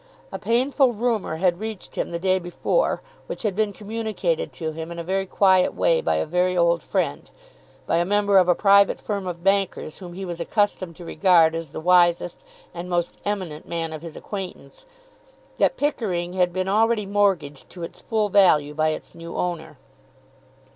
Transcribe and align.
A 0.31 0.39
painful 0.39 0.93
rumour 0.93 1.35
had 1.35 1.59
reached 1.59 1.95
him 1.95 2.09
the 2.09 2.17
day 2.17 2.39
before, 2.39 3.03
which 3.27 3.43
had 3.43 3.55
been 3.55 3.71
communicated 3.71 4.51
to 4.53 4.71
him 4.71 4.91
in 4.91 4.97
a 4.97 5.03
very 5.03 5.27
quiet 5.27 5.75
way 5.75 6.01
by 6.01 6.15
a 6.15 6.25
very 6.25 6.57
old 6.57 6.81
friend, 6.81 7.29
by 7.85 7.97
a 7.97 8.03
member 8.03 8.39
of 8.39 8.49
a 8.49 8.55
private 8.55 8.99
firm 8.99 9.27
of 9.27 9.43
bankers 9.43 9.99
whom 9.99 10.13
he 10.13 10.25
was 10.25 10.39
accustomed 10.39 10.95
to 10.95 11.05
regard 11.05 11.53
as 11.53 11.71
the 11.71 11.79
wisest 11.79 12.43
and 12.73 12.89
most 12.89 13.13
eminent 13.25 13.67
man 13.67 13.93
of 13.93 14.01
his 14.01 14.15
acquaintance, 14.15 14.87
that 15.59 15.77
Pickering 15.77 16.33
had 16.33 16.51
been 16.51 16.67
already 16.67 17.05
mortgaged 17.05 17.69
to 17.69 17.83
its 17.83 18.01
full 18.01 18.27
value 18.29 18.73
by 18.73 18.89
its 18.89 19.13
new 19.13 19.35
owner. 19.37 19.77